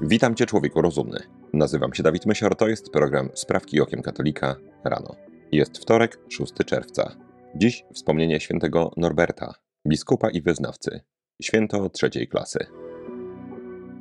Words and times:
Witam 0.00 0.34
Cię, 0.34 0.46
człowieku 0.46 0.82
rozumny. 0.82 1.20
Nazywam 1.52 1.94
się 1.94 2.02
Dawid 2.02 2.26
Mysior, 2.26 2.56
to 2.56 2.68
jest 2.68 2.90
program 2.90 3.28
Sprawki 3.34 3.80
Okiem 3.80 4.02
Katolika 4.02 4.56
rano. 4.84 5.16
Jest 5.52 5.78
wtorek, 5.78 6.18
6 6.28 6.52
czerwca. 6.66 7.16
Dziś 7.54 7.84
wspomnienie 7.94 8.40
świętego 8.40 8.92
Norberta, 8.96 9.54
biskupa 9.88 10.30
i 10.30 10.42
wyznawcy, 10.42 11.00
święto 11.42 11.90
trzeciej 11.90 12.28
klasy. 12.28 12.66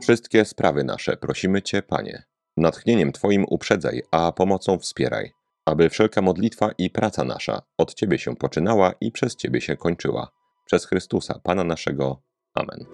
Wszystkie 0.02 0.46
sprawy 0.46 0.84
nasze 0.84 1.18
prosimy 1.18 1.62
Cię, 1.62 1.82
Panie. 1.82 2.24
Natchnieniem 2.58 3.12
Twoim 3.12 3.46
uprzedzaj, 3.50 4.02
a 4.12 4.32
pomocą 4.32 4.80
wspieraj, 4.80 5.32
aby 5.66 5.90
wszelka 5.90 6.22
modlitwa 6.22 6.72
i 6.78 6.90
praca 6.90 7.24
nasza 7.24 7.62
od 7.78 7.94
Ciebie 7.94 8.20
się 8.20 8.36
poczynała 8.36 8.94
i 9.02 9.12
przez 9.12 9.36
Ciebie 9.36 9.62
się 9.62 9.78
kończyła. 9.78 10.32
Przez 10.66 10.86
Chrystusa, 10.86 11.40
Pana 11.44 11.64
naszego. 11.64 12.22
Amen. 12.54 12.86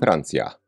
Francja. 0.00 0.65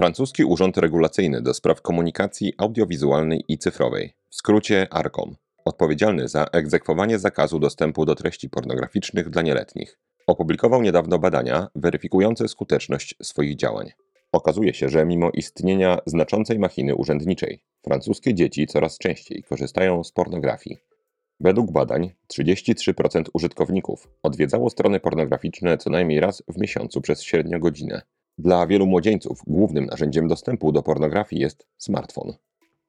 Francuski 0.00 0.44
Urząd 0.44 0.78
Regulacyjny 0.78 1.42
do 1.42 1.54
Spraw 1.54 1.82
Komunikacji 1.82 2.52
Audiowizualnej 2.58 3.44
i 3.48 3.58
Cyfrowej, 3.58 4.12
w 4.30 4.34
skrócie 4.34 4.86
ARCOM, 4.90 5.36
odpowiedzialny 5.64 6.28
za 6.28 6.44
egzekwowanie 6.44 7.18
zakazu 7.18 7.58
dostępu 7.58 8.04
do 8.04 8.14
treści 8.14 8.50
pornograficznych 8.50 9.30
dla 9.30 9.42
nieletnich, 9.42 9.98
opublikował 10.26 10.82
niedawno 10.82 11.18
badania 11.18 11.68
weryfikujące 11.74 12.48
skuteczność 12.48 13.14
swoich 13.22 13.56
działań. 13.56 13.92
Okazuje 14.32 14.74
się, 14.74 14.88
że 14.88 15.06
mimo 15.06 15.30
istnienia 15.30 15.98
znaczącej 16.06 16.58
machiny 16.58 16.94
urzędniczej, 16.94 17.62
francuskie 17.84 18.34
dzieci 18.34 18.66
coraz 18.66 18.98
częściej 18.98 19.42
korzystają 19.42 20.04
z 20.04 20.12
pornografii. 20.12 20.78
Według 21.40 21.72
badań 21.72 22.10
33% 22.38 23.24
użytkowników 23.32 24.08
odwiedzało 24.22 24.70
strony 24.70 25.00
pornograficzne 25.00 25.78
co 25.78 25.90
najmniej 25.90 26.20
raz 26.20 26.42
w 26.48 26.60
miesiącu 26.60 27.00
przez 27.00 27.22
średnio 27.22 27.58
godzinę. 27.58 28.02
Dla 28.38 28.66
wielu 28.66 28.86
młodzieńców 28.86 29.40
głównym 29.46 29.84
narzędziem 29.84 30.28
dostępu 30.28 30.72
do 30.72 30.82
pornografii 30.82 31.42
jest 31.42 31.66
smartfon. 31.78 32.32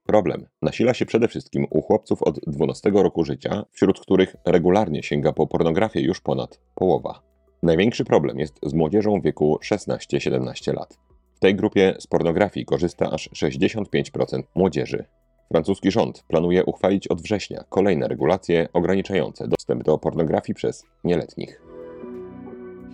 Problem 0.06 0.46
nasila 0.62 0.94
się 0.94 1.06
przede 1.06 1.28
wszystkim 1.28 1.66
u 1.70 1.82
chłopców 1.82 2.24
od 2.24 2.40
12 2.48 2.92
roku 2.94 3.24
życia, 3.24 3.66
wśród 3.72 4.00
których 4.00 4.36
regularnie 4.46 5.04
sięga 5.04 5.34
po 5.34 5.48
pornografię 5.48 6.02
już 6.02 6.22
ponad 6.22 6.60
połowa. 6.76 7.22
Największy 7.64 8.06
problem 8.06 8.40
jest 8.40 8.60
z 8.64 8.74
młodzieżą 8.74 9.20
w 9.20 9.24
wieku 9.24 9.60
16-17 9.64 10.74
lat. 10.74 10.98
W 11.36 11.40
tej 11.40 11.56
grupie 11.56 11.96
z 12.00 12.08
pornografii 12.08 12.66
korzysta 12.66 13.12
aż 13.12 13.30
65% 13.30 14.44
młodzieży. 14.56 15.06
Francuski 15.52 15.92
rząd 15.92 16.24
planuje 16.28 16.66
uchwalić 16.66 17.08
od 17.08 17.22
września 17.22 17.64
kolejne 17.70 18.08
regulacje 18.08 18.70
ograniczające 18.74 19.48
dostęp 19.48 19.84
do 19.84 19.98
pornografii 19.98 20.56
przez 20.56 20.86
nieletnich. 21.04 21.62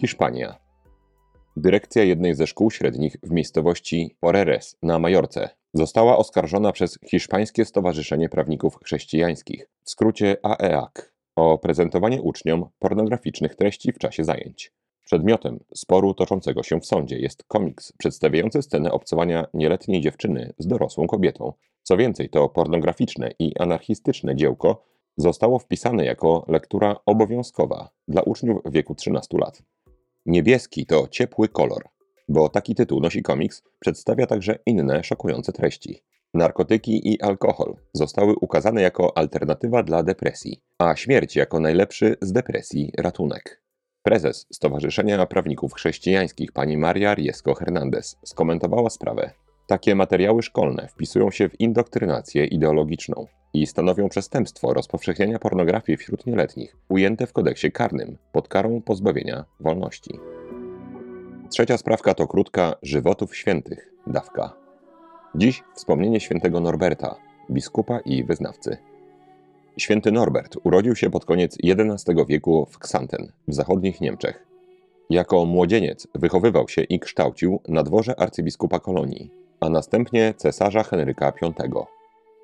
Hiszpania. 0.01 0.62
Dyrekcja 1.57 2.03
jednej 2.03 2.35
ze 2.35 2.47
szkół 2.47 2.71
średnich 2.71 3.17
w 3.23 3.31
miejscowości 3.31 4.15
Oreres 4.21 4.77
na 4.81 4.99
Majorce 4.99 5.49
została 5.73 6.17
oskarżona 6.17 6.71
przez 6.71 6.99
Hiszpańskie 7.05 7.65
Stowarzyszenie 7.65 8.29
Prawników 8.29 8.79
Chrześcijańskich, 8.83 9.69
w 9.83 9.89
skrócie 9.89 10.37
AEAC, 10.43 11.11
o 11.35 11.57
prezentowanie 11.57 12.21
uczniom 12.21 12.65
pornograficznych 12.79 13.55
treści 13.55 13.91
w 13.91 13.97
czasie 13.97 14.23
zajęć. 14.23 14.71
Przedmiotem 15.05 15.59
sporu 15.75 16.13
toczącego 16.13 16.63
się 16.63 16.79
w 16.79 16.85
sądzie 16.85 17.19
jest 17.19 17.43
komiks 17.43 17.93
przedstawiający 17.97 18.61
scenę 18.61 18.91
obcowania 18.91 19.47
nieletniej 19.53 20.01
dziewczyny 20.01 20.53
z 20.57 20.67
dorosłą 20.67 21.07
kobietą. 21.07 21.53
Co 21.83 21.97
więcej, 21.97 22.29
to 22.29 22.49
pornograficzne 22.49 23.31
i 23.39 23.57
anarchistyczne 23.57 24.35
dziełko 24.35 24.83
zostało 25.17 25.59
wpisane 25.59 26.05
jako 26.05 26.45
lektura 26.47 26.95
obowiązkowa 27.05 27.89
dla 28.07 28.21
uczniów 28.21 28.61
w 28.65 28.71
wieku 28.71 28.95
13 28.95 29.37
lat. 29.37 29.63
Niebieski 30.25 30.85
to 30.85 31.07
ciepły 31.07 31.49
kolor, 31.49 31.83
bo 32.29 32.49
taki 32.49 32.75
tytuł 32.75 32.99
nosi 32.99 33.21
komiks, 33.21 33.63
przedstawia 33.79 34.27
także 34.27 34.59
inne 34.65 35.03
szokujące 35.03 35.51
treści. 35.51 36.03
Narkotyki 36.33 37.13
i 37.13 37.21
alkohol 37.21 37.75
zostały 37.93 38.35
ukazane 38.41 38.81
jako 38.81 39.17
alternatywa 39.17 39.83
dla 39.83 40.03
depresji, 40.03 40.61
a 40.77 40.95
śmierć 40.95 41.35
jako 41.35 41.59
najlepszy 41.59 42.15
z 42.21 42.31
depresji 42.31 42.91
ratunek. 42.97 43.61
Prezes 44.03 44.47
Stowarzyszenia 44.53 45.25
Prawników 45.25 45.73
Chrześcijańskich 45.73 46.51
pani 46.51 46.77
Maria 46.77 47.15
Riesco 47.15 47.53
Hernandez 47.53 48.17
skomentowała 48.25 48.89
sprawę. 48.89 49.31
Takie 49.73 49.95
materiały 49.95 50.43
szkolne 50.43 50.87
wpisują 50.87 51.31
się 51.31 51.49
w 51.49 51.61
indoktrynację 51.61 52.45
ideologiczną 52.45 53.25
i 53.53 53.67
stanowią 53.67 54.09
przestępstwo 54.09 54.73
rozpowszechniania 54.73 55.39
pornografii 55.39 55.97
wśród 55.97 56.25
nieletnich, 56.25 56.77
ujęte 56.89 57.27
w 57.27 57.33
kodeksie 57.33 57.71
karnym 57.71 58.17
pod 58.31 58.47
karą 58.47 58.81
pozbawienia 58.81 59.45
wolności. 59.59 60.19
Trzecia 61.49 61.77
sprawka 61.77 62.13
to 62.13 62.27
krótka 62.27 62.75
żywotów 62.81 63.35
świętych, 63.35 63.93
dawka. 64.07 64.53
Dziś 65.35 65.63
wspomnienie 65.75 66.19
świętego 66.19 66.59
Norberta, 66.59 67.15
biskupa 67.51 67.99
i 67.99 68.23
wyznawcy. 68.23 68.77
Święty 69.77 70.11
Norbert 70.11 70.57
urodził 70.63 70.95
się 70.95 71.09
pod 71.09 71.25
koniec 71.25 71.57
XI 71.63 72.11
wieku 72.27 72.67
w 72.71 72.77
Xanten, 72.77 73.31
w 73.47 73.53
zachodnich 73.53 74.01
Niemczech. 74.01 74.45
Jako 75.09 75.45
młodzieniec 75.45 76.07
wychowywał 76.15 76.67
się 76.67 76.81
i 76.81 76.99
kształcił 76.99 77.59
na 77.67 77.83
dworze 77.83 78.19
arcybiskupa 78.19 78.79
Kolonii, 78.79 79.42
a 79.63 79.69
następnie 79.69 80.33
cesarza 80.37 80.83
Henryka 80.83 81.33
V. 81.41 81.53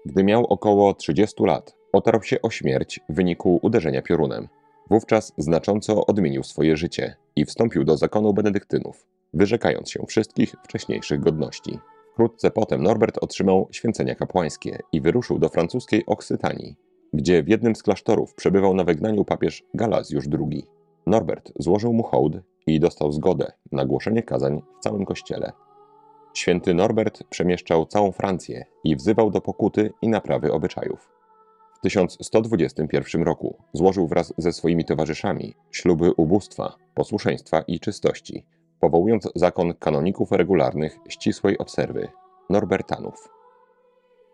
Gdy 0.05 0.23
miał 0.23 0.45
około 0.45 0.93
30 0.93 1.43
lat, 1.43 1.75
otarł 1.93 2.23
się 2.23 2.41
o 2.41 2.49
śmierć 2.49 2.99
w 3.09 3.15
wyniku 3.15 3.59
uderzenia 3.61 4.01
piorunem. 4.01 4.47
Wówczas 4.89 5.33
znacząco 5.37 6.05
odmienił 6.05 6.43
swoje 6.43 6.77
życie 6.77 7.15
i 7.35 7.45
wstąpił 7.45 7.83
do 7.83 7.97
zakonu 7.97 8.33
benedyktynów, 8.33 9.05
wyrzekając 9.33 9.91
się 9.91 10.05
wszystkich 10.07 10.55
wcześniejszych 10.63 11.19
godności. 11.19 11.79
Wkrótce 12.13 12.51
potem 12.51 12.83
Norbert 12.83 13.17
otrzymał 13.21 13.67
święcenia 13.71 14.15
kapłańskie 14.15 14.79
i 14.91 15.01
wyruszył 15.01 15.39
do 15.39 15.49
francuskiej 15.49 16.05
Oksytanii, 16.05 16.75
gdzie 17.13 17.43
w 17.43 17.49
jednym 17.49 17.75
z 17.75 17.83
klasztorów 17.83 18.33
przebywał 18.33 18.73
na 18.73 18.83
wygnaniu 18.83 19.25
papież 19.25 19.63
Galazjusz 19.73 20.25
II. 20.39 20.65
Norbert 21.07 21.51
złożył 21.59 21.93
mu 21.93 22.03
hołd 22.03 22.33
i 22.67 22.79
dostał 22.79 23.11
zgodę 23.11 23.51
na 23.71 23.85
głoszenie 23.85 24.23
kazań 24.23 24.61
w 24.79 24.83
całym 24.83 25.05
kościele. 25.05 25.51
Święty 26.33 26.73
Norbert 26.73 27.23
przemieszczał 27.23 27.85
całą 27.85 28.11
Francję 28.11 28.65
i 28.83 28.95
wzywał 28.95 29.31
do 29.31 29.41
pokuty 29.41 29.93
i 30.01 30.07
naprawy 30.07 30.51
obyczajów. 30.53 31.09
W 31.77 31.81
1121 31.81 33.23
roku 33.23 33.57
złożył 33.73 34.07
wraz 34.07 34.33
ze 34.37 34.53
swoimi 34.53 34.85
towarzyszami 34.85 35.55
śluby 35.71 36.11
ubóstwa, 36.17 36.75
posłuszeństwa 36.95 37.61
i 37.61 37.79
czystości, 37.79 38.45
powołując 38.79 39.29
zakon 39.35 39.73
kanoników 39.73 40.31
regularnych 40.31 40.97
ścisłej 41.09 41.57
obserwy 41.57 42.07
Norbertanów. 42.49 43.29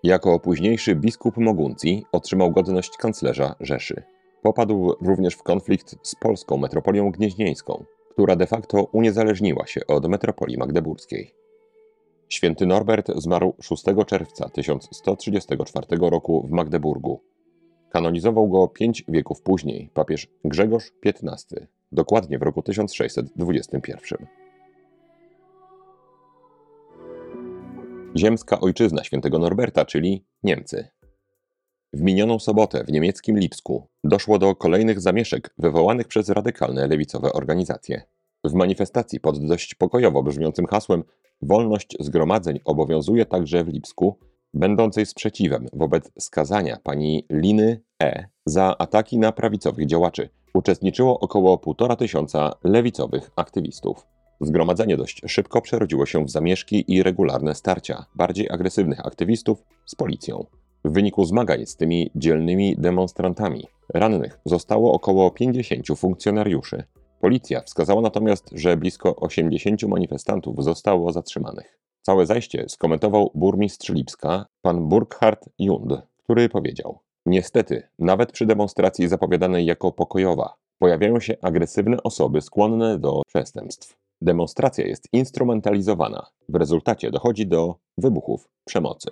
Jako 0.04 0.40
późniejszy 0.40 0.96
biskup 0.96 1.38
Moguncji 1.38 2.06
otrzymał 2.12 2.52
godność 2.52 2.98
kanclerza 2.98 3.56
Rzeszy. 3.60 4.04
Popadł 4.42 4.96
również 5.02 5.36
w 5.36 5.44
konflikt 5.44 5.96
z 6.04 6.16
polską 6.16 6.58
metropolią 6.58 7.12
gnieźnieńską, 7.12 7.86
która 8.12 8.36
de 8.36 8.48
facto 8.48 8.84
uniezależniła 8.84 9.68
się 9.68 9.88
od 9.88 10.08
metropolii 10.08 10.58
magdeburskiej. 10.58 11.45
Święty 12.30 12.66
Norbert 12.66 13.12
zmarł 13.16 13.56
6 13.62 13.84
czerwca 14.08 14.50
1134 14.50 15.88
roku 16.00 16.48
w 16.48 16.52
Magdeburgu. 16.52 17.22
Kanonizował 17.90 18.50
go 18.50 18.68
pięć 18.68 19.04
wieków 19.08 19.42
później 19.42 19.90
papież 19.94 20.28
Grzegorz 20.46 20.92
XV, 21.06 21.68
dokładnie 21.92 22.40
w 22.40 22.42
roku 22.42 22.62
1621. 22.62 24.28
Ziemska 28.18 28.60
ojczyzna 28.60 29.04
świętego 29.04 29.40
Norberta, 29.40 29.86
czyli 29.86 30.26
Niemcy. 30.44 30.88
W 31.94 32.02
minioną 32.02 32.40
sobotę 32.40 32.84
w 32.84 32.92
niemieckim 32.92 33.40
Lipsku 33.40 33.88
doszło 34.04 34.40
do 34.40 34.56
kolejnych 34.56 35.02
zamieszek 35.02 35.54
wywołanych 35.58 36.08
przez 36.08 36.30
radykalne 36.30 36.88
lewicowe 36.88 37.34
organizacje. 37.34 38.02
W 38.44 38.54
manifestacji 38.54 39.20
pod 39.20 39.48
dość 39.48 39.76
pokojowo 39.76 40.24
brzmiącym 40.24 40.66
hasłem 40.66 41.04
Wolność 41.46 41.98
zgromadzeń 42.00 42.60
obowiązuje 42.66 43.26
także 43.26 43.64
w 43.64 43.68
Lipsku, 43.68 44.18
będącej 44.54 45.06
sprzeciwem 45.06 45.68
wobec 45.74 46.12
skazania 46.20 46.78
pani 46.84 47.26
Liny 47.30 47.82
E. 48.04 48.28
za 48.46 48.78
ataki 48.78 49.18
na 49.18 49.32
prawicowych 49.32 49.86
działaczy. 49.86 50.30
Uczestniczyło 50.54 51.20
około 51.20 51.58
półtora 51.58 51.96
tysiąca 51.96 52.52
lewicowych 52.64 53.32
aktywistów. 53.36 54.08
Zgromadzenie 54.42 54.98
dość 54.98 55.22
szybko 55.28 55.62
przerodziło 55.62 56.06
się 56.06 56.26
w 56.26 56.30
zamieszki 56.30 56.94
i 56.94 57.04
regularne 57.04 57.56
starcia 57.56 58.06
bardziej 58.16 58.50
agresywnych 58.50 59.06
aktywistów 59.06 59.64
z 59.86 59.96
policją. 59.96 60.46
W 60.86 60.92
wyniku 60.92 61.26
zmagań 61.26 61.66
z 61.66 61.76
tymi 61.76 62.12
dzielnymi 62.16 62.76
demonstrantami 62.78 63.68
rannych 63.94 64.40
zostało 64.46 64.94
około 64.94 65.32
50 65.32 65.88
funkcjonariuszy. 65.98 66.84
Policja 67.22 67.62
wskazała 67.62 68.02
natomiast, 68.02 68.50
że 68.54 68.78
blisko 68.78 69.16
80 69.16 69.84
manifestantów 69.84 70.64
zostało 70.64 71.12
zatrzymanych. 71.12 71.80
Całe 72.02 72.26
zajście 72.26 72.66
skomentował 72.70 73.32
burmistrz 73.36 73.90
Lipska, 73.90 74.46
pan 74.62 74.90
Burkhard 74.90 75.50
Jund, 75.60 75.94
który 76.24 76.50
powiedział: 76.50 77.00
Niestety, 77.26 77.88
nawet 78.00 78.32
przy 78.32 78.46
demonstracji 78.46 79.08
zapowiadanej 79.08 79.66
jako 79.66 79.92
pokojowa, 79.92 80.56
pojawiają 80.80 81.20
się 81.20 81.38
agresywne 81.42 82.04
osoby 82.04 82.42
skłonne 82.42 83.00
do 83.00 83.22
przestępstw. 83.28 83.98
Demonstracja 84.22 84.88
jest 84.88 85.08
instrumentalizowana. 85.14 86.28
W 86.50 86.56
rezultacie 86.56 87.12
dochodzi 87.12 87.48
do 87.48 87.76
wybuchów 87.98 88.50
przemocy. 88.66 89.10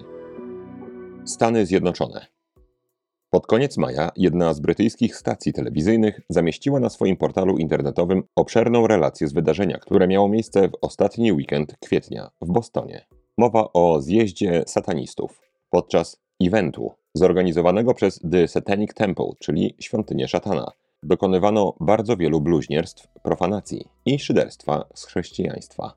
Stany 1.26 1.66
Zjednoczone. 1.66 2.26
Pod 3.34 3.48
koniec 3.48 3.78
maja 3.78 4.12
jedna 4.16 4.54
z 4.54 4.60
brytyjskich 4.60 5.16
stacji 5.16 5.54
telewizyjnych 5.54 6.22
zamieściła 6.30 6.80
na 6.80 6.90
swoim 6.90 7.18
portalu 7.18 7.58
internetowym 7.58 8.24
obszerną 8.36 8.88
relację 8.88 9.28
z 9.28 9.34
wydarzenia, 9.34 9.78
które 9.78 10.08
miało 10.08 10.30
miejsce 10.30 10.70
w 10.70 10.72
ostatni 10.82 11.32
weekend 11.32 11.76
kwietnia 11.82 12.32
w 12.42 12.52
Bostonie. 12.52 13.06
Mowa 13.38 13.70
o 13.74 14.02
zjeździe 14.02 14.64
satanistów. 14.68 15.42
Podczas 15.70 16.22
eventu 16.42 16.92
zorganizowanego 17.14 17.94
przez 17.94 18.20
The 18.32 18.48
Satanic 18.48 18.94
Temple, 18.94 19.30
czyli 19.40 19.76
świątynię 19.80 20.28
szatana, 20.28 20.72
dokonywano 21.04 21.74
bardzo 21.80 22.18
wielu 22.18 22.42
bluźnierstw, 22.42 23.08
profanacji 23.24 23.88
i 24.06 24.20
szyderstwa 24.20 24.86
z 24.94 25.06
chrześcijaństwa. 25.06 25.94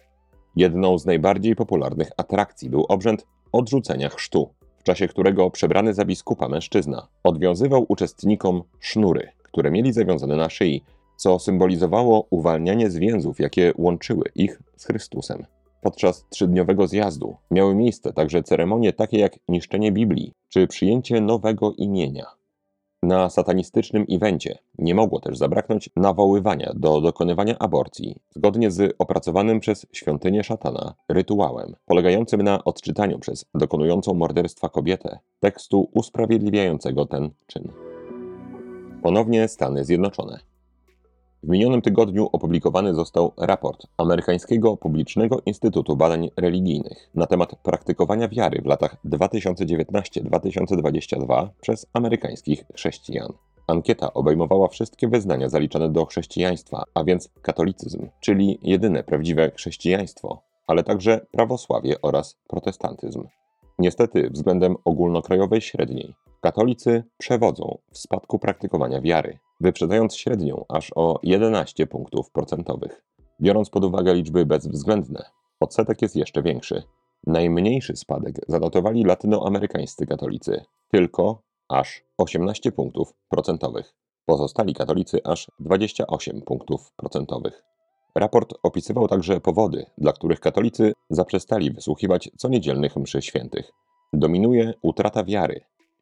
Jedną 0.56 0.98
z 0.98 1.06
najbardziej 1.06 1.56
popularnych 1.56 2.08
atrakcji 2.16 2.70
był 2.70 2.84
obrzęd 2.88 3.26
odrzucenia 3.52 4.08
chrztu, 4.08 4.50
czasie 4.86 5.08
którego 5.08 5.50
przebrany 5.50 5.94
za 5.94 6.04
biskupa 6.04 6.48
mężczyzna 6.48 7.08
odwiązywał 7.24 7.86
uczestnikom 7.88 8.62
sznury, 8.80 9.28
które 9.42 9.70
mieli 9.70 9.92
zawiązane 9.92 10.36
na 10.36 10.50
szyi, 10.50 10.84
co 11.16 11.38
symbolizowało 11.38 12.26
uwalnianie 12.30 12.90
z 12.90 12.96
więzów, 12.96 13.40
jakie 13.40 13.72
łączyły 13.76 14.24
ich 14.34 14.62
z 14.76 14.84
Chrystusem. 14.84 15.46
Podczas 15.82 16.26
trzydniowego 16.30 16.86
zjazdu 16.86 17.36
miały 17.50 17.74
miejsce 17.74 18.12
także 18.12 18.42
ceremonie 18.42 18.92
takie 18.92 19.18
jak 19.18 19.38
niszczenie 19.48 19.92
Biblii 19.92 20.32
czy 20.48 20.66
przyjęcie 20.66 21.20
nowego 21.20 21.72
imienia. 21.72 22.35
Na 23.06 23.30
satanistycznym 23.30 24.06
evencie 24.10 24.58
nie 24.78 24.94
mogło 24.94 25.20
też 25.20 25.38
zabraknąć 25.38 25.90
nawoływania 25.96 26.72
do 26.76 27.00
dokonywania 27.00 27.58
aborcji, 27.58 28.16
zgodnie 28.30 28.70
z 28.70 28.94
opracowanym 28.98 29.60
przez 29.60 29.86
świątynię 29.92 30.44
szatana 30.44 30.94
rytuałem, 31.08 31.74
polegającym 31.84 32.42
na 32.42 32.64
odczytaniu 32.64 33.18
przez 33.18 33.44
dokonującą 33.54 34.14
morderstwa 34.14 34.68
kobietę 34.68 35.18
tekstu 35.40 35.90
usprawiedliwiającego 35.94 37.06
ten 37.06 37.30
czyn. 37.46 37.72
Ponownie 39.02 39.48
Stany 39.48 39.84
Zjednoczone. 39.84 40.55
W 41.46 41.48
minionym 41.48 41.82
tygodniu 41.82 42.28
opublikowany 42.32 42.94
został 42.94 43.32
raport 43.36 43.86
Amerykańskiego 43.96 44.76
Publicznego 44.76 45.42
Instytutu 45.46 45.96
Badań 45.96 46.30
Religijnych 46.36 47.10
na 47.14 47.26
temat 47.26 47.56
praktykowania 47.62 48.28
wiary 48.28 48.62
w 48.62 48.66
latach 48.66 48.96
2019-2022 49.04 51.48
przez 51.60 51.86
amerykańskich 51.92 52.64
chrześcijan. 52.74 53.32
Ankieta 53.66 54.14
obejmowała 54.14 54.68
wszystkie 54.68 55.08
wyznania 55.08 55.48
zaliczane 55.48 55.88
do 55.88 56.06
chrześcijaństwa, 56.06 56.84
a 56.94 57.04
więc 57.04 57.30
katolicyzm, 57.42 58.08
czyli 58.20 58.58
jedyne 58.62 59.02
prawdziwe 59.02 59.50
chrześcijaństwo, 59.50 60.42
ale 60.66 60.84
także 60.84 61.26
prawosławie 61.32 61.94
oraz 62.02 62.36
protestantyzm. 62.48 63.24
Niestety, 63.78 64.30
względem 64.30 64.76
ogólnokrajowej 64.84 65.60
średniej, 65.60 66.14
katolicy 66.40 67.04
przewodzą 67.18 67.78
w 67.92 67.98
spadku 67.98 68.38
praktykowania 68.38 69.00
wiary, 69.00 69.38
wyprzedzając 69.60 70.16
średnią 70.16 70.64
aż 70.68 70.92
o 70.94 71.18
11 71.22 71.86
punktów 71.86 72.30
procentowych. 72.30 73.02
Biorąc 73.40 73.70
pod 73.70 73.84
uwagę 73.84 74.14
liczby 74.14 74.46
bezwzględne, 74.46 75.24
odsetek 75.60 76.02
jest 76.02 76.16
jeszcze 76.16 76.42
większy. 76.42 76.82
Najmniejszy 77.26 77.96
spadek 77.96 78.34
zanotowali 78.48 79.04
latynoamerykańscy 79.04 80.06
katolicy, 80.06 80.64
tylko 80.92 81.42
aż 81.68 82.04
18 82.18 82.72
punktów 82.72 83.14
procentowych. 83.28 83.94
Pozostali 84.26 84.74
katolicy 84.74 85.20
aż 85.24 85.50
28 85.60 86.42
punktów 86.42 86.92
procentowych. 86.96 87.62
Raport 88.16 88.54
opisywał 88.62 89.08
także 89.08 89.40
powody, 89.40 89.86
dla 89.98 90.12
których 90.12 90.40
katolicy 90.40 90.92
zaprzestali 91.10 91.70
wysłuchiwać 91.70 92.30
co 92.36 92.48
niedzielnych 92.48 92.96
mszy 92.96 93.22
świętych. 93.22 93.70
Dominuje 94.12 94.74
utrata 94.82 95.24
wiary 95.24 95.60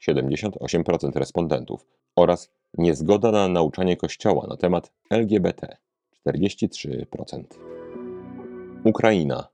78% 0.08 1.16
respondentów 1.16 1.86
oraz 2.16 2.50
niezgoda 2.78 3.30
na 3.30 3.48
nauczanie 3.48 3.96
Kościoła 3.96 4.46
na 4.46 4.56
temat 4.56 4.92
LGBT 5.10 5.76
43%. 6.28 7.44
Ukraina. 8.84 9.48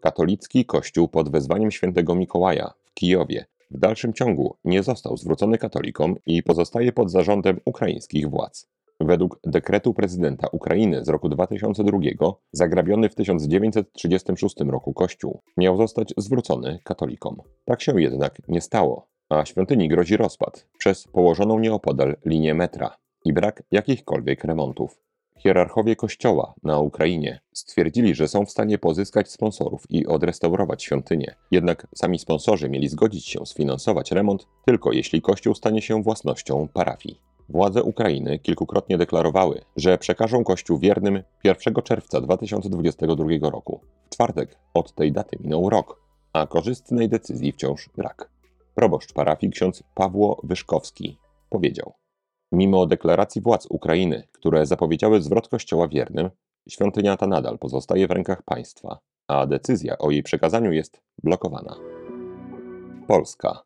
Katolicki 0.00 0.64
Kościół 0.64 1.08
pod 1.08 1.30
wezwaniem 1.30 1.70
świętego 1.70 2.14
Mikołaja 2.14 2.72
w 2.84 2.94
Kijowie 2.94 3.46
w 3.70 3.78
dalszym 3.78 4.12
ciągu 4.12 4.56
nie 4.64 4.82
został 4.82 5.16
zwrócony 5.16 5.58
katolikom 5.58 6.14
i 6.26 6.42
pozostaje 6.42 6.92
pod 6.92 7.10
zarządem 7.10 7.60
ukraińskich 7.64 8.30
władz. 8.30 8.75
Według 9.00 9.40
dekretu 9.44 9.94
prezydenta 9.94 10.48
Ukrainy 10.52 11.04
z 11.04 11.08
roku 11.08 11.28
2002 11.28 11.98
zagrabiony 12.52 13.08
w 13.08 13.14
1936 13.14 14.56
roku 14.60 14.92
kościół 14.94 15.42
miał 15.56 15.76
zostać 15.76 16.14
zwrócony 16.16 16.78
katolikom. 16.84 17.36
Tak 17.64 17.82
się 17.82 18.00
jednak 18.00 18.42
nie 18.48 18.60
stało, 18.60 19.08
a 19.28 19.44
świątyni 19.44 19.88
grozi 19.88 20.16
rozpad 20.16 20.68
przez 20.78 21.08
położoną 21.08 21.58
nieopodal 21.58 22.16
linię 22.24 22.54
metra 22.54 22.96
i 23.24 23.32
brak 23.32 23.62
jakichkolwiek 23.70 24.44
remontów. 24.44 25.00
Hierarchowie 25.38 25.96
kościoła 25.96 26.54
na 26.62 26.78
Ukrainie 26.78 27.40
stwierdzili, 27.54 28.14
że 28.14 28.28
są 28.28 28.46
w 28.46 28.50
stanie 28.50 28.78
pozyskać 28.78 29.30
sponsorów 29.30 29.84
i 29.88 30.06
odrestaurować 30.06 30.84
świątynię, 30.84 31.34
jednak 31.50 31.86
sami 31.94 32.18
sponsorzy 32.18 32.68
mieli 32.68 32.88
zgodzić 32.88 33.26
się 33.28 33.46
sfinansować 33.46 34.12
remont 34.12 34.46
tylko 34.66 34.92
jeśli 34.92 35.22
kościół 35.22 35.54
stanie 35.54 35.82
się 35.82 36.02
własnością 36.02 36.68
parafii. 36.68 37.35
Władze 37.48 37.82
Ukrainy 37.82 38.38
kilkukrotnie 38.38 38.98
deklarowały, 38.98 39.60
że 39.76 39.98
przekażą 39.98 40.44
kościół 40.44 40.78
wiernym 40.78 41.22
1 41.44 41.74
czerwca 41.74 42.20
2022 42.20 43.50
roku. 43.50 43.80
W 44.06 44.10
czwartek 44.10 44.58
od 44.74 44.94
tej 44.94 45.12
daty 45.12 45.36
minął 45.40 45.70
rok, 45.70 46.00
a 46.32 46.46
korzystnej 46.46 47.08
decyzji 47.08 47.52
wciąż 47.52 47.90
brak. 47.96 48.30
Proboszcz 48.74 49.12
parafii 49.12 49.52
ksiądz 49.52 49.82
Pawło 49.94 50.40
Wyszkowski 50.44 51.18
powiedział: 51.50 51.92
Mimo 52.52 52.86
deklaracji 52.86 53.42
władz 53.42 53.66
Ukrainy, 53.70 54.28
które 54.32 54.66
zapowiedziały 54.66 55.22
zwrot 55.22 55.48
kościoła 55.48 55.88
wiernym, 55.88 56.30
świątynia 56.68 57.16
ta 57.16 57.26
nadal 57.26 57.58
pozostaje 57.58 58.08
w 58.08 58.10
rękach 58.10 58.42
państwa, 58.42 58.98
a 59.28 59.46
decyzja 59.46 59.98
o 59.98 60.10
jej 60.10 60.22
przekazaniu 60.22 60.72
jest 60.72 61.00
blokowana. 61.22 61.76
Polska. 63.06 63.65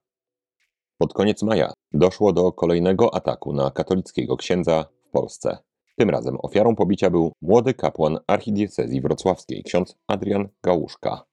Pod 1.01 1.15
koniec 1.15 1.43
maja 1.43 1.73
doszło 1.93 2.33
do 2.33 2.53
kolejnego 2.53 3.15
ataku 3.15 3.53
na 3.53 3.71
katolickiego 3.71 4.37
księdza 4.37 4.85
w 5.09 5.11
Polsce. 5.11 5.59
Tym 5.97 6.11
razem 6.11 6.37
ofiarą 6.43 6.77
pobicia 6.77 7.11
był 7.11 7.33
młody 7.43 7.75
kapłan 7.75 8.19
archidiecezji 8.27 9.01
wrocławskiej, 9.01 9.63
ksiądz 9.63 9.99
Adrian 10.07 10.49
Gałuszka. 10.63 11.25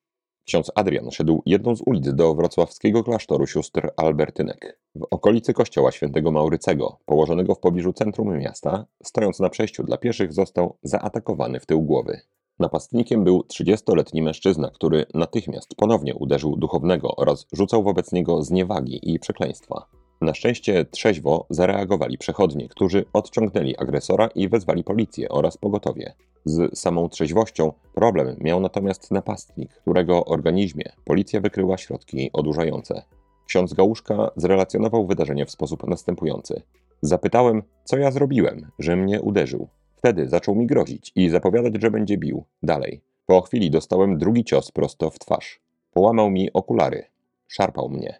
Ksiądz 0.45 0.71
Adrian 0.75 1.11
szedł 1.11 1.41
jedną 1.45 1.75
z 1.75 1.81
ulic 1.85 2.13
do 2.13 2.35
wrocławskiego 2.35 3.03
klasztoru 3.03 3.47
sióstr 3.47 3.89
Albertynek. 3.97 4.79
W 4.95 5.07
okolicy 5.11 5.53
kościoła 5.53 5.91
świętego 5.91 6.31
Maurycego, 6.31 6.97
położonego 7.05 7.55
w 7.55 7.59
pobliżu 7.59 7.93
centrum 7.93 8.37
miasta, 8.37 8.85
stojąc 9.03 9.39
na 9.39 9.49
przejściu 9.49 9.83
dla 9.83 9.97
pieszych, 9.97 10.33
został 10.33 10.77
zaatakowany 10.83 11.59
w 11.59 11.65
tył 11.65 11.81
głowy. 11.81 12.21
Napastnikiem 12.59 13.23
był 13.23 13.39
30-letni 13.39 14.21
mężczyzna, 14.21 14.69
który 14.69 15.05
natychmiast 15.13 15.75
ponownie 15.75 16.15
uderzył 16.15 16.55
duchownego 16.55 17.15
oraz 17.15 17.45
rzucał 17.51 17.83
wobec 17.83 18.11
niego 18.11 18.43
zniewagi 18.43 18.99
i 19.13 19.19
przekleństwa. 19.19 19.85
Na 20.21 20.33
szczęście 20.33 20.85
trzeźwo 20.85 21.45
zareagowali 21.49 22.17
przechodnie, 22.17 22.69
którzy 22.69 23.05
odciągnęli 23.13 23.77
agresora 23.77 24.29
i 24.35 24.49
wezwali 24.49 24.83
policję 24.83 25.29
oraz 25.29 25.57
pogotowie. 25.57 26.13
Z 26.45 26.79
samą 26.79 27.09
trzeźwością 27.09 27.73
problem 27.93 28.35
miał 28.39 28.59
natomiast 28.59 29.11
napastnik, 29.11 29.73
którego 29.73 30.25
organizmie 30.25 30.91
policja 31.05 31.41
wykryła 31.41 31.77
środki 31.77 32.29
odurzające. 32.33 33.01
Ksiądz 33.45 33.73
Gałuszka 33.73 34.31
zrelacjonował 34.35 35.07
wydarzenie 35.07 35.45
w 35.45 35.51
sposób 35.51 35.87
następujący. 35.87 36.61
Zapytałem, 37.01 37.63
co 37.83 37.97
ja 37.97 38.11
zrobiłem, 38.11 38.71
że 38.79 38.95
mnie 38.95 39.21
uderzył. 39.21 39.67
Wtedy 39.97 40.29
zaczął 40.29 40.55
mi 40.55 40.67
grozić 40.67 41.11
i 41.15 41.29
zapowiadać, 41.29 41.81
że 41.81 41.91
będzie 41.91 42.17
bił. 42.17 42.43
Dalej. 42.63 43.01
Po 43.25 43.41
chwili 43.41 43.71
dostałem 43.71 44.17
drugi 44.17 44.43
cios 44.43 44.71
prosto 44.71 45.09
w 45.09 45.19
twarz. 45.19 45.59
Połamał 45.91 46.29
mi 46.29 46.53
okulary. 46.53 47.03
Szarpał 47.47 47.89
mnie. 47.89 48.19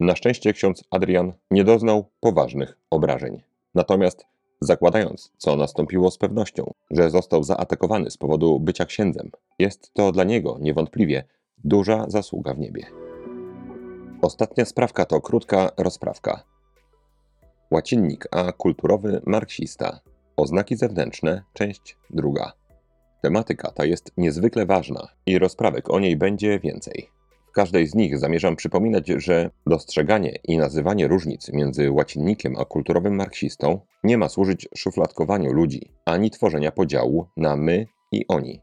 Na 0.00 0.16
szczęście 0.16 0.52
ksiądz 0.52 0.84
Adrian 0.90 1.32
nie 1.50 1.64
doznał 1.64 2.04
poważnych 2.20 2.78
obrażeń. 2.90 3.42
Natomiast 3.74 4.26
zakładając, 4.60 5.32
co 5.36 5.56
nastąpiło 5.56 6.10
z 6.10 6.18
pewnością, 6.18 6.74
że 6.90 7.10
został 7.10 7.44
zaatakowany 7.44 8.10
z 8.10 8.16
powodu 8.16 8.60
bycia 8.60 8.84
księdzem, 8.84 9.30
jest 9.58 9.94
to 9.94 10.12
dla 10.12 10.24
niego 10.24 10.56
niewątpliwie 10.60 11.24
duża 11.64 12.04
zasługa 12.08 12.54
w 12.54 12.58
niebie. 12.58 12.86
Ostatnia 14.22 14.64
sprawka 14.64 15.04
to 15.04 15.20
krótka 15.20 15.70
rozprawka. 15.76 16.42
Łacinnik 17.70 18.28
A 18.30 18.52
kulturowy 18.52 19.20
marksista. 19.26 20.00
Oznaki 20.38 20.76
zewnętrzne, 20.76 21.42
część 21.52 21.96
druga. 22.10 22.52
Tematyka 23.22 23.70
ta 23.70 23.84
jest 23.84 24.12
niezwykle 24.16 24.66
ważna 24.66 25.08
i 25.26 25.38
rozprawek 25.38 25.90
o 25.90 26.00
niej 26.00 26.16
będzie 26.16 26.58
więcej. 26.58 27.08
W 27.48 27.52
każdej 27.52 27.86
z 27.86 27.94
nich 27.94 28.18
zamierzam 28.18 28.56
przypominać, 28.56 29.08
że 29.08 29.50
dostrzeganie 29.66 30.38
i 30.44 30.58
nazywanie 30.58 31.08
różnic 31.08 31.52
między 31.52 31.90
łacinnikiem 31.90 32.56
a 32.58 32.64
kulturowym 32.64 33.14
marksistą 33.14 33.80
nie 34.04 34.18
ma 34.18 34.28
służyć 34.28 34.68
szufladkowaniu 34.76 35.52
ludzi, 35.52 35.92
ani 36.04 36.30
tworzenia 36.30 36.72
podziału 36.72 37.26
na 37.36 37.56
my 37.56 37.86
i 38.12 38.26
oni, 38.28 38.60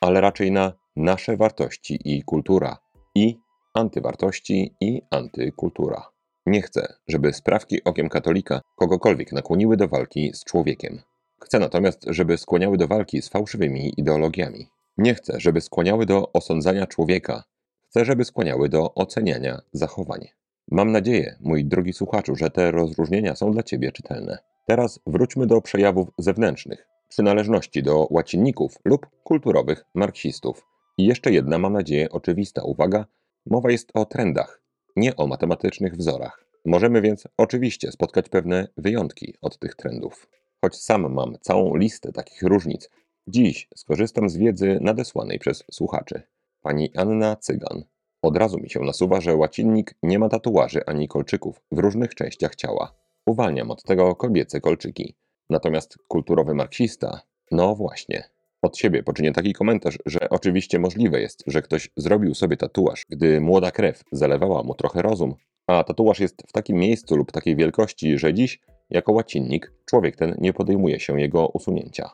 ale 0.00 0.20
raczej 0.20 0.52
na 0.52 0.72
nasze 0.96 1.36
wartości 1.36 1.98
i 2.04 2.22
kultura 2.22 2.78
i 3.14 3.38
antywartości 3.74 4.76
i 4.80 5.02
antykultura. 5.10 6.02
Nie 6.46 6.62
chcę, 6.62 6.94
żeby 7.08 7.32
sprawki 7.32 7.84
okiem 7.84 8.08
katolika 8.08 8.60
kogokolwiek 8.76 9.32
nakłoniły 9.32 9.76
do 9.76 9.88
walki 9.88 10.30
z 10.34 10.44
człowiekiem. 10.44 11.07
Chcę 11.40 11.58
natomiast, 11.58 12.04
żeby 12.06 12.38
skłaniały 12.38 12.76
do 12.76 12.88
walki 12.88 13.22
z 13.22 13.28
fałszywymi 13.28 14.00
ideologiami. 14.00 14.68
Nie 14.98 15.14
chcę, 15.14 15.40
żeby 15.40 15.60
skłaniały 15.60 16.06
do 16.06 16.32
osądzania 16.32 16.86
człowieka. 16.86 17.44
Chcę, 17.90 18.04
żeby 18.04 18.24
skłaniały 18.24 18.68
do 18.68 18.94
oceniania 18.94 19.60
zachowań. 19.72 20.28
Mam 20.70 20.92
nadzieję, 20.92 21.36
mój 21.40 21.64
drogi 21.64 21.92
słuchaczu, 21.92 22.36
że 22.36 22.50
te 22.50 22.70
rozróżnienia 22.70 23.36
są 23.36 23.52
dla 23.52 23.62
Ciebie 23.62 23.92
czytelne. 23.92 24.38
Teraz 24.66 25.00
wróćmy 25.06 25.46
do 25.46 25.60
przejawów 25.60 26.08
zewnętrznych, 26.18 26.88
przynależności 27.08 27.82
do 27.82 28.06
łacinników 28.10 28.74
lub 28.84 29.06
kulturowych 29.24 29.84
marksistów. 29.94 30.66
I 30.98 31.06
jeszcze 31.06 31.32
jedna, 31.32 31.58
mam 31.58 31.72
nadzieję, 31.72 32.10
oczywista 32.10 32.62
uwaga: 32.62 33.06
mowa 33.46 33.70
jest 33.70 33.90
o 33.94 34.04
trendach, 34.04 34.62
nie 34.96 35.16
o 35.16 35.26
matematycznych 35.26 35.96
wzorach. 35.96 36.44
Możemy 36.64 37.00
więc 37.00 37.28
oczywiście 37.36 37.92
spotkać 37.92 38.28
pewne 38.28 38.68
wyjątki 38.76 39.34
od 39.42 39.58
tych 39.58 39.74
trendów. 39.74 40.28
Choć 40.64 40.76
sam 40.76 41.12
mam 41.12 41.36
całą 41.40 41.76
listę 41.76 42.12
takich 42.12 42.42
różnic, 42.42 42.90
dziś 43.26 43.68
skorzystam 43.76 44.28
z 44.28 44.36
wiedzy 44.36 44.78
nadesłanej 44.80 45.38
przez 45.38 45.64
słuchaczy. 45.72 46.22
Pani 46.62 46.90
Anna 46.96 47.36
Cygan. 47.36 47.84
Od 48.22 48.36
razu 48.36 48.58
mi 48.58 48.70
się 48.70 48.80
nasuwa, 48.80 49.20
że 49.20 49.36
łacinnik 49.36 49.94
nie 50.02 50.18
ma 50.18 50.28
tatuaży 50.28 50.80
ani 50.86 51.08
kolczyków 51.08 51.60
w 51.72 51.78
różnych 51.78 52.14
częściach 52.14 52.54
ciała. 52.54 52.94
Uwalniam 53.26 53.70
od 53.70 53.82
tego 53.82 54.16
kobiece 54.16 54.60
kolczyki. 54.60 55.14
Natomiast 55.50 55.98
kulturowy 56.08 56.54
marksista, 56.54 57.20
no 57.50 57.74
właśnie. 57.74 58.30
Od 58.62 58.78
siebie 58.78 59.02
poczynię 59.02 59.32
taki 59.32 59.52
komentarz, 59.52 59.98
że 60.06 60.30
oczywiście 60.30 60.78
możliwe 60.78 61.20
jest, 61.20 61.44
że 61.46 61.62
ktoś 61.62 61.90
zrobił 61.96 62.34
sobie 62.34 62.56
tatuaż, 62.56 63.06
gdy 63.08 63.40
młoda 63.40 63.70
krew 63.70 64.02
zalewała 64.12 64.62
mu 64.62 64.74
trochę 64.74 65.02
rozum, 65.02 65.34
a 65.66 65.84
tatuaż 65.84 66.20
jest 66.20 66.42
w 66.48 66.52
takim 66.52 66.76
miejscu 66.76 67.16
lub 67.16 67.32
takiej 67.32 67.56
wielkości, 67.56 68.18
że 68.18 68.34
dziś, 68.34 68.60
jako 68.90 69.12
łacinnik, 69.12 69.72
człowiek 69.84 70.16
ten 70.16 70.34
nie 70.38 70.52
podejmuje 70.52 71.00
się 71.00 71.20
jego 71.20 71.48
usunięcia. 71.48 72.10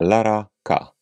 Lara 0.00 0.46
K. 0.62 0.92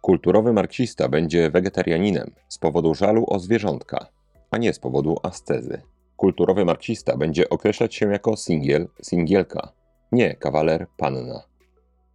Kulturowy 0.00 0.52
marksista 0.52 1.08
będzie 1.08 1.50
wegetarianinem 1.50 2.34
z 2.48 2.58
powodu 2.58 2.94
żalu 2.94 3.24
o 3.26 3.38
zwierzątka, 3.38 4.06
a 4.50 4.58
nie 4.58 4.72
z 4.72 4.78
powodu 4.78 5.16
ascezy. 5.22 5.82
Kulturowy 6.16 6.64
marksista 6.64 7.16
będzie 7.16 7.48
określać 7.48 7.94
się 7.94 8.12
jako 8.12 8.36
singiel, 8.36 8.88
singielka, 9.02 9.72
nie 10.12 10.34
kawaler, 10.34 10.86
panna. 10.96 11.42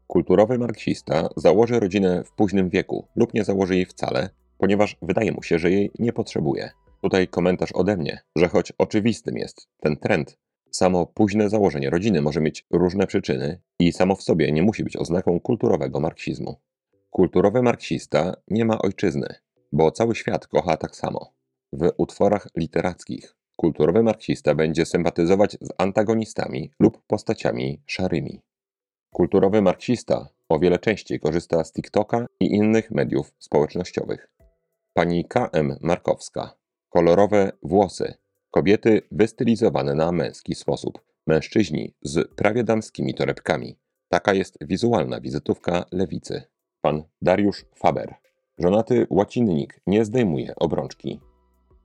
Kulturowy 0.07 0.57
marksista 0.57 1.29
założy 1.35 1.79
rodzinę 1.79 2.23
w 2.23 2.31
późnym 2.31 2.69
wieku 2.69 3.07
lub 3.15 3.33
nie 3.33 3.43
założy 3.43 3.75
jej 3.75 3.85
wcale, 3.85 4.29
ponieważ 4.57 4.97
wydaje 5.01 5.31
mu 5.31 5.43
się, 5.43 5.59
że 5.59 5.71
jej 5.71 5.91
nie 5.99 6.13
potrzebuje. 6.13 6.69
Tutaj 7.01 7.27
komentarz 7.27 7.71
ode 7.71 7.97
mnie, 7.97 8.19
że 8.35 8.47
choć 8.47 8.73
oczywistym 8.77 9.37
jest 9.37 9.67
ten 9.81 9.97
trend, 9.97 10.37
samo 10.75 11.05
późne 11.05 11.49
założenie 11.49 11.89
rodziny 11.89 12.21
może 12.21 12.41
mieć 12.41 12.65
różne 12.71 13.07
przyczyny 13.07 13.61
i 13.79 13.91
samo 13.91 14.15
w 14.15 14.23
sobie 14.23 14.51
nie 14.51 14.63
musi 14.63 14.83
być 14.83 14.97
oznaką 14.97 15.39
kulturowego 15.39 15.99
marksizmu. 15.99 16.55
Kulturowy 17.09 17.61
marksista 17.61 18.33
nie 18.47 18.65
ma 18.65 18.79
ojczyzny, 18.79 19.27
bo 19.71 19.91
cały 19.91 20.15
świat 20.15 20.47
kocha 20.47 20.77
tak 20.77 20.95
samo. 20.95 21.33
W 21.73 21.91
utworach 21.97 22.47
literackich 22.57 23.35
kulturowy 23.55 24.03
marksista 24.03 24.55
będzie 24.55 24.85
sympatyzować 24.85 25.57
z 25.61 25.69
antagonistami 25.77 26.71
lub 26.79 27.01
postaciami 27.07 27.81
szarymi. 27.85 28.41
Kulturowy 29.13 29.61
marksista 29.61 30.27
o 30.49 30.59
wiele 30.59 30.79
częściej 30.79 31.19
korzysta 31.19 31.63
z 31.63 31.73
TikToka 31.73 32.25
i 32.39 32.45
innych 32.45 32.91
mediów 32.91 33.33
społecznościowych. 33.39 34.29
Pani 34.93 35.25
K.M. 35.25 35.77
Markowska. 35.81 36.55
Kolorowe 36.89 37.51
włosy. 37.63 38.13
Kobiety 38.55 39.01
wystylizowane 39.11 39.95
na 39.95 40.11
męski 40.11 40.55
sposób. 40.55 41.01
Mężczyźni 41.27 41.93
z 42.01 42.31
prawie 42.35 42.63
damskimi 42.63 43.13
torebkami. 43.13 43.75
Taka 44.09 44.33
jest 44.33 44.57
wizualna 44.61 45.21
wizytówka 45.21 45.85
lewicy. 45.91 46.43
Pan 46.81 47.03
Dariusz 47.21 47.65
Faber. 47.75 48.15
Żonaty 48.57 49.07
łacinnik 49.09 49.81
nie 49.87 50.05
zdejmuje 50.05 50.55
obrączki. 50.55 51.19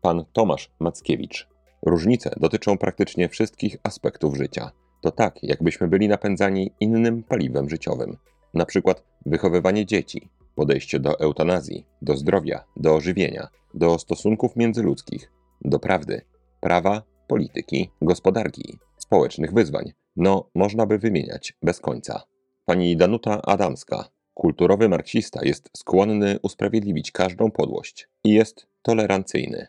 Pan 0.00 0.24
Tomasz 0.32 0.70
Mackiewicz. 0.80 1.48
Różnice 1.86 2.30
dotyczą 2.36 2.78
praktycznie 2.78 3.28
wszystkich 3.28 3.76
aspektów 3.82 4.36
życia. 4.36 4.70
To 5.02 5.10
tak, 5.10 5.42
jakbyśmy 5.42 5.88
byli 5.88 6.08
napędzani 6.08 6.72
innym 6.80 7.22
paliwem 7.22 7.70
życiowym, 7.70 8.16
na 8.54 8.66
przykład 8.66 9.04
wychowywanie 9.26 9.86
dzieci, 9.86 10.28
podejście 10.54 11.00
do 11.00 11.20
eutanazji, 11.20 11.86
do 12.02 12.16
zdrowia, 12.16 12.64
do 12.76 13.00
żywienia, 13.00 13.48
do 13.74 13.98
stosunków 13.98 14.56
międzyludzkich, 14.56 15.32
do 15.64 15.78
prawdy, 15.78 16.22
prawa, 16.60 17.02
polityki, 17.28 17.90
gospodarki, 18.02 18.78
społecznych 18.98 19.52
wyzwań. 19.52 19.92
No, 20.16 20.50
można 20.54 20.86
by 20.86 20.98
wymieniać 20.98 21.56
bez 21.62 21.80
końca. 21.80 22.22
Pani 22.64 22.96
Danuta 22.96 23.42
Adamska, 23.42 24.08
kulturowy 24.34 24.88
marksista, 24.88 25.40
jest 25.44 25.70
skłonny 25.76 26.38
usprawiedliwić 26.42 27.12
każdą 27.12 27.50
podłość 27.50 28.08
i 28.24 28.30
jest 28.30 28.66
tolerancyjny. 28.82 29.66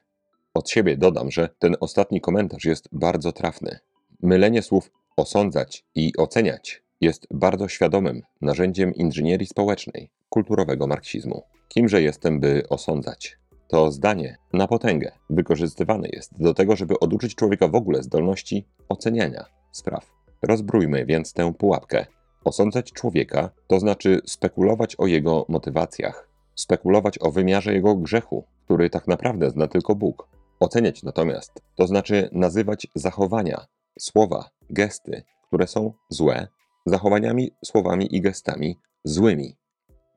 Od 0.53 0.69
siebie 0.69 0.97
dodam, 0.97 1.31
że 1.31 1.49
ten 1.59 1.75
ostatni 1.79 2.21
komentarz 2.21 2.65
jest 2.65 2.89
bardzo 2.91 3.31
trafny. 3.31 3.79
Mylenie 4.23 4.61
słów 4.61 4.91
osądzać 5.17 5.85
i 5.95 6.13
oceniać 6.17 6.83
jest 7.01 7.27
bardzo 7.31 7.67
świadomym 7.67 8.21
narzędziem 8.41 8.95
inżynierii 8.95 9.47
społecznej, 9.47 10.09
kulturowego 10.29 10.87
marksizmu. 10.87 11.43
Kimże 11.67 12.01
jestem, 12.01 12.39
by 12.39 12.63
osądzać? 12.69 13.40
To 13.71 13.91
zdanie 13.91 14.37
na 14.53 14.67
potęgę 14.67 15.11
wykorzystywane 15.29 16.07
jest 16.11 16.41
do 16.41 16.53
tego, 16.53 16.75
żeby 16.75 16.99
oduczyć 16.99 17.35
człowieka 17.35 17.67
w 17.67 17.75
ogóle 17.75 18.03
zdolności 18.03 18.67
oceniania 18.89 19.45
spraw. 19.71 20.11
Rozbrójmy 20.41 21.05
więc 21.05 21.33
tę 21.33 21.53
pułapkę. 21.53 22.05
Osądzać 22.43 22.91
człowieka 22.91 23.49
to 23.67 23.79
znaczy 23.79 24.21
spekulować 24.25 24.95
o 24.95 25.07
jego 25.07 25.45
motywacjach, 25.49 26.29
spekulować 26.55 27.19
o 27.21 27.31
wymiarze 27.31 27.73
jego 27.73 27.95
grzechu, 27.95 28.43
który 28.65 28.89
tak 28.89 29.07
naprawdę 29.07 29.49
zna 29.49 29.67
tylko 29.67 29.95
Bóg. 29.95 30.27
Oceniać 30.59 31.03
natomiast 31.03 31.61
to 31.75 31.87
znaczy 31.87 32.29
nazywać 32.31 32.87
zachowania, 32.95 33.65
słowa, 33.99 34.49
gesty, 34.69 35.23
które 35.47 35.67
są 35.67 35.93
złe, 36.09 36.47
zachowaniami, 36.85 37.51
słowami 37.65 38.15
i 38.15 38.21
gestami 38.21 38.79
złymi. 39.03 39.57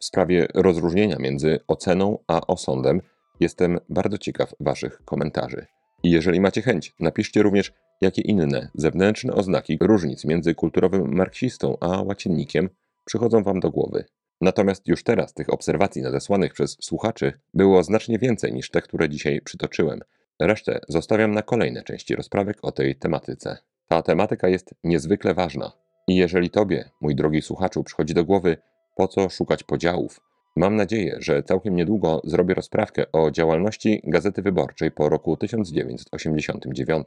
W 0.01 0.05
sprawie 0.05 0.47
rozróżnienia 0.55 1.17
między 1.19 1.61
oceną 1.69 2.19
a 2.27 2.47
osądem 2.47 3.01
jestem 3.41 3.79
bardzo 3.89 4.19
ciekaw 4.19 4.55
Waszych 4.61 5.03
komentarzy. 5.05 5.67
I 6.03 6.11
jeżeli 6.11 6.41
macie 6.41 6.63
chęć, 6.63 6.95
napiszcie 7.01 7.43
również, 7.43 7.73
jakie 8.01 8.23
inne 8.23 8.71
zewnętrzne 8.75 9.33
oznaki 9.33 9.79
różnic 9.81 10.25
między 10.25 10.55
kulturowym 10.55 11.15
marksistą 11.15 11.77
a 11.81 12.03
łacinnikiem 12.03 12.69
przychodzą 13.05 13.43
Wam 13.43 13.61
do 13.61 13.71
głowy. 13.71 14.05
Natomiast 14.41 14.89
już 14.89 15.05
teraz 15.05 15.35
tych 15.35 15.53
obserwacji 15.53 16.03
nadesłanych 16.03 16.53
przez 16.53 16.77
słuchaczy 16.81 17.33
było 17.55 17.83
znacznie 17.83 18.19
więcej 18.19 18.53
niż 18.53 18.71
te, 18.71 18.83
które 18.83 19.09
dzisiaj 19.09 19.41
przytoczyłem. 19.41 20.01
Resztę 20.41 20.81
zostawiam 20.89 21.33
na 21.33 21.43
kolejne 21.43 21.83
części 21.83 22.17
rozprawek 22.17 22.59
o 22.63 22.73
tej 22.73 22.97
tematyce. 22.97 23.59
Ta 23.89 24.03
tematyka 24.03 24.49
jest 24.49 24.75
niezwykle 24.85 25.35
ważna. 25.35 25.73
I 26.09 26.17
jeżeli 26.17 26.51
Tobie, 26.51 26.91
mój 27.01 27.15
drogi 27.15 27.43
słuchaczu, 27.43 27.85
przychodzi 27.85 28.15
do 28.15 28.25
głowy, 28.25 28.57
po 28.97 29.09
co 29.09 29.29
szukać 29.29 29.63
podziałów, 29.63 30.21
mam 30.57 30.77
nadzieję, 30.77 31.17
że 31.19 31.43
całkiem 31.43 31.77
niedługo 31.77 32.21
zrobię 32.25 32.55
rozprawkę 32.55 33.13
o 33.13 33.31
działalności 33.31 34.01
Gazety 34.05 34.43
Wyborczej 34.43 34.91
po 34.91 35.09
roku 35.09 35.37
1989. 35.37 37.07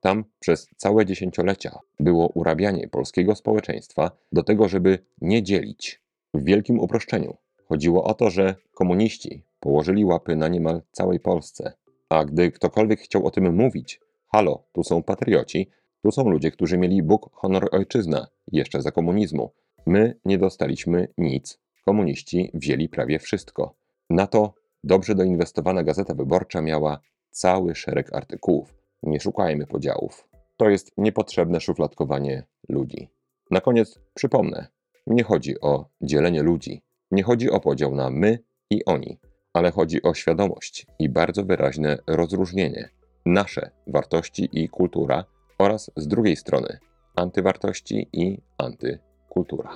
Tam 0.00 0.24
przez 0.40 0.68
całe 0.76 1.06
dziesięciolecia 1.06 1.78
było 2.00 2.28
urabianie 2.28 2.88
polskiego 2.88 3.34
społeczeństwa 3.34 4.10
do 4.32 4.42
tego, 4.42 4.68
żeby 4.68 4.98
nie 5.20 5.42
dzielić. 5.42 6.02
W 6.34 6.44
wielkim 6.44 6.80
uproszczeniu 6.80 7.36
chodziło 7.68 8.04
o 8.04 8.14
to, 8.14 8.30
że 8.30 8.54
komuniści 8.74 9.42
położyli 9.60 10.04
łapy 10.04 10.36
na 10.36 10.48
niemal 10.48 10.82
całej 10.92 11.20
Polsce, 11.20 11.72
a 12.08 12.24
gdy 12.24 12.52
ktokolwiek 12.52 13.00
chciał 13.00 13.26
o 13.26 13.30
tym 13.30 13.54
mówić, 13.54 14.00
halo, 14.26 14.64
tu 14.72 14.84
są 14.84 15.02
patrioci, 15.02 15.70
tu 16.02 16.12
są 16.12 16.28
ludzie, 16.28 16.50
którzy 16.50 16.78
mieli 16.78 17.02
Bóg, 17.02 17.30
honor, 17.32 17.68
ojczyzna, 17.72 18.26
jeszcze 18.52 18.82
za 18.82 18.90
komunizmu. 18.90 19.50
My 19.86 20.18
nie 20.24 20.38
dostaliśmy 20.38 21.08
nic. 21.18 21.65
Komuniści 21.86 22.50
wzięli 22.54 22.88
prawie 22.88 23.18
wszystko. 23.18 23.74
Na 24.10 24.26
to 24.26 24.54
dobrze 24.84 25.14
doinwestowana 25.14 25.82
gazeta 25.82 26.14
wyborcza 26.14 26.62
miała 26.62 27.00
cały 27.30 27.74
szereg 27.74 28.14
artykułów. 28.14 28.74
Nie 29.02 29.20
szukajmy 29.20 29.66
podziałów. 29.66 30.28
To 30.56 30.68
jest 30.68 30.92
niepotrzebne 30.96 31.60
szufladkowanie 31.60 32.42
ludzi. 32.68 33.08
Na 33.50 33.60
koniec 33.60 34.00
przypomnę: 34.14 34.66
nie 35.06 35.22
chodzi 35.22 35.60
o 35.60 35.88
dzielenie 36.02 36.42
ludzi, 36.42 36.82
nie 37.10 37.22
chodzi 37.22 37.50
o 37.50 37.60
podział 37.60 37.94
na 37.94 38.10
my 38.10 38.38
i 38.70 38.84
oni, 38.84 39.18
ale 39.52 39.70
chodzi 39.70 40.02
o 40.02 40.14
świadomość 40.14 40.86
i 40.98 41.08
bardzo 41.08 41.44
wyraźne 41.44 41.98
rozróżnienie. 42.06 42.88
Nasze 43.26 43.70
wartości 43.86 44.48
i 44.52 44.68
kultura 44.68 45.24
oraz 45.58 45.90
z 45.96 46.08
drugiej 46.08 46.36
strony 46.36 46.78
antywartości 47.16 48.08
i 48.12 48.38
antykultura. 48.58 49.70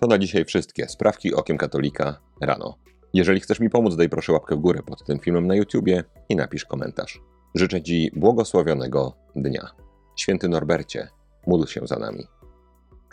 To 0.00 0.06
na 0.06 0.18
dzisiaj 0.18 0.44
wszystkie 0.44 0.88
sprawki 0.88 1.34
okiem 1.34 1.58
katolika 1.58 2.20
rano. 2.40 2.78
Jeżeli 3.14 3.40
chcesz 3.40 3.60
mi 3.60 3.70
pomóc, 3.70 3.96
daj 3.96 4.08
proszę 4.08 4.32
łapkę 4.32 4.56
w 4.56 4.58
górę 4.58 4.82
pod 4.82 5.04
tym 5.04 5.18
filmem 5.18 5.46
na 5.46 5.54
YouTubie 5.54 6.04
i 6.28 6.36
napisz 6.36 6.64
komentarz. 6.64 7.20
Życzę 7.54 7.82
Ci 7.82 8.10
błogosławionego 8.16 9.16
dnia. 9.36 9.70
Święty 10.16 10.48
Norbercie, 10.48 11.08
módl 11.46 11.66
się 11.66 11.80
za 11.84 11.98
nami. 11.98 12.24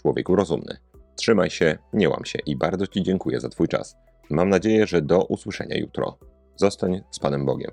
Człowieku 0.01 0.35
rozumny, 0.35 0.77
trzymaj 1.15 1.49
się, 1.49 1.77
nie 1.93 2.09
łam 2.09 2.25
się 2.25 2.39
i 2.45 2.55
bardzo 2.55 2.87
Ci 2.87 3.03
dziękuję 3.03 3.39
za 3.39 3.49
Twój 3.49 3.67
czas. 3.67 3.95
Mam 4.29 4.49
nadzieję, 4.49 4.87
że 4.87 5.01
do 5.01 5.23
usłyszenia 5.23 5.77
jutro. 5.77 6.17
Zostań 6.55 7.01
z 7.11 7.19
Panem 7.19 7.45
Bogiem. 7.45 7.71